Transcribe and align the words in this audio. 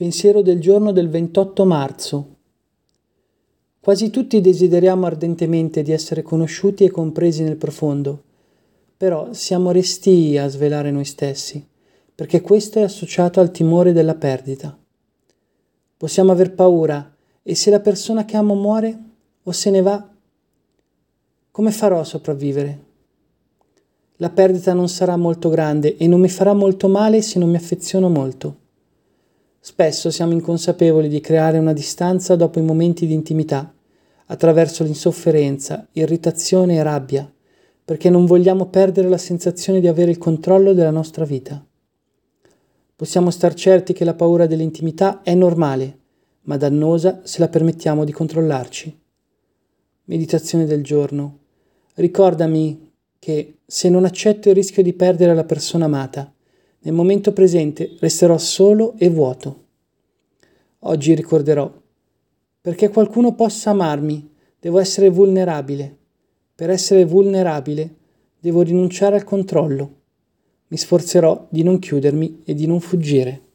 Pensiero 0.00 0.40
del 0.40 0.60
giorno 0.60 0.92
del 0.92 1.10
28 1.10 1.66
marzo. 1.66 2.36
Quasi 3.80 4.08
tutti 4.08 4.40
desideriamo 4.40 5.04
ardentemente 5.04 5.82
di 5.82 5.92
essere 5.92 6.22
conosciuti 6.22 6.84
e 6.84 6.90
compresi 6.90 7.42
nel 7.42 7.58
profondo, 7.58 8.22
però 8.96 9.34
siamo 9.34 9.72
restii 9.72 10.38
a 10.38 10.48
svelare 10.48 10.90
noi 10.90 11.04
stessi, 11.04 11.62
perché 12.14 12.40
questo 12.40 12.78
è 12.78 12.82
associato 12.82 13.40
al 13.40 13.50
timore 13.50 13.92
della 13.92 14.14
perdita. 14.14 14.74
Possiamo 15.98 16.32
aver 16.32 16.54
paura 16.54 17.14
e 17.42 17.54
se 17.54 17.68
la 17.68 17.80
persona 17.80 18.24
che 18.24 18.38
amo 18.38 18.54
muore 18.54 18.98
o 19.42 19.52
se 19.52 19.68
ne 19.68 19.82
va, 19.82 20.08
come 21.50 21.70
farò 21.72 22.00
a 22.00 22.04
sopravvivere? 22.04 22.84
La 24.16 24.30
perdita 24.30 24.72
non 24.72 24.88
sarà 24.88 25.18
molto 25.18 25.50
grande 25.50 25.98
e 25.98 26.06
non 26.06 26.20
mi 26.20 26.30
farà 26.30 26.54
molto 26.54 26.88
male 26.88 27.20
se 27.20 27.38
non 27.38 27.50
mi 27.50 27.56
affeziono 27.56 28.08
molto. 28.08 28.59
Spesso 29.80 30.10
siamo 30.10 30.34
inconsapevoli 30.34 31.08
di 31.08 31.22
creare 31.22 31.56
una 31.56 31.72
distanza 31.72 32.36
dopo 32.36 32.58
i 32.58 32.62
momenti 32.62 33.06
di 33.06 33.14
intimità, 33.14 33.72
attraverso 34.26 34.84
l'insofferenza, 34.84 35.88
irritazione 35.92 36.74
e 36.74 36.82
rabbia, 36.82 37.32
perché 37.82 38.10
non 38.10 38.26
vogliamo 38.26 38.66
perdere 38.66 39.08
la 39.08 39.16
sensazione 39.16 39.80
di 39.80 39.88
avere 39.88 40.10
il 40.10 40.18
controllo 40.18 40.74
della 40.74 40.90
nostra 40.90 41.24
vita. 41.24 41.66
Possiamo 42.94 43.30
star 43.30 43.54
certi 43.54 43.94
che 43.94 44.04
la 44.04 44.12
paura 44.12 44.44
dell'intimità 44.44 45.22
è 45.22 45.32
normale, 45.32 45.98
ma 46.42 46.58
dannosa 46.58 47.22
se 47.22 47.38
la 47.38 47.48
permettiamo 47.48 48.04
di 48.04 48.12
controllarci. 48.12 49.00
Meditazione 50.04 50.66
del 50.66 50.84
giorno. 50.84 51.38
Ricordami 51.94 52.90
che 53.18 53.60
se 53.64 53.88
non 53.88 54.04
accetto 54.04 54.50
il 54.50 54.54
rischio 54.54 54.82
di 54.82 54.92
perdere 54.92 55.34
la 55.34 55.44
persona 55.44 55.86
amata, 55.86 56.30
nel 56.80 56.92
momento 56.92 57.32
presente 57.32 57.96
resterò 57.98 58.36
solo 58.36 58.92
e 58.98 59.08
vuoto. 59.08 59.68
Oggi 60.82 61.14
ricorderò, 61.14 61.70
perché 62.58 62.88
qualcuno 62.88 63.34
possa 63.34 63.68
amarmi, 63.70 64.30
devo 64.58 64.78
essere 64.78 65.10
vulnerabile. 65.10 65.96
Per 66.54 66.70
essere 66.70 67.04
vulnerabile, 67.04 67.96
devo 68.38 68.62
rinunciare 68.62 69.16
al 69.16 69.24
controllo. 69.24 69.94
Mi 70.68 70.76
sforzerò 70.78 71.48
di 71.50 71.62
non 71.62 71.78
chiudermi 71.78 72.42
e 72.44 72.54
di 72.54 72.66
non 72.66 72.80
fuggire. 72.80 73.48